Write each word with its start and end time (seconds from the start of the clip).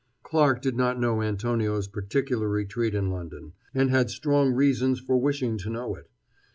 Clarke 0.23 0.63
did 0.63 0.75
not 0.75 0.99
know 0.99 1.21
Antonio's 1.21 1.87
particular 1.87 2.49
retreat 2.49 2.95
in 2.95 3.11
London, 3.11 3.53
and 3.71 3.91
had 3.91 4.09
strong 4.09 4.51
reasons 4.51 4.99
for 4.99 5.15
wishing 5.19 5.59
to 5.59 5.69
know 5.69 5.93
it. 5.95 6.09